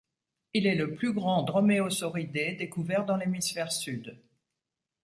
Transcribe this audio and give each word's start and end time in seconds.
Il 0.55 0.65
est 0.65 0.73
le 0.73 0.95
plus 0.95 1.13
grand 1.13 1.43
dromaeosauridé 1.43 2.53
découvert 2.53 3.05
dans 3.05 3.17
l'hémisphère 3.17 3.71
sud. 3.71 4.17